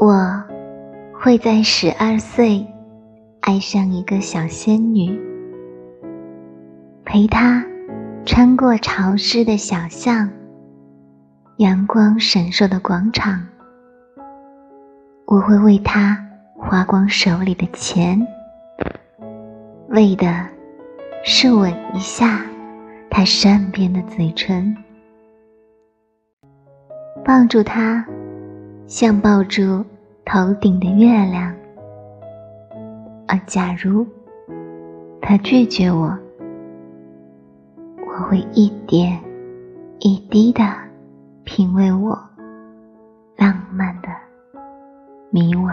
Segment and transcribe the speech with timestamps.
[0.00, 0.44] 我
[1.12, 2.64] 会在十二岁
[3.40, 5.20] 爱上一个小仙女，
[7.04, 7.66] 陪她
[8.24, 10.30] 穿过潮湿的小巷，
[11.56, 13.44] 阳光闪烁的广场。
[15.26, 16.24] 我会为她
[16.56, 18.24] 花光手里的钱，
[19.88, 20.46] 为的
[21.24, 22.40] 是吻一下
[23.10, 24.76] 她善变的嘴唇。
[27.24, 28.06] 抱住他，
[28.88, 29.84] 像抱住
[30.24, 31.54] 头顶的月亮。
[33.26, 34.06] 而假如
[35.20, 36.18] 他拒绝我，
[37.98, 39.20] 我会一点
[39.98, 40.64] 一滴的
[41.44, 42.18] 品味我
[43.36, 44.08] 浪漫的
[45.30, 45.70] 迷惘。